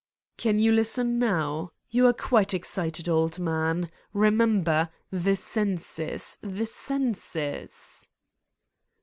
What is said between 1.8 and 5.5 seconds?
You are quite excited, old man. Eemember: the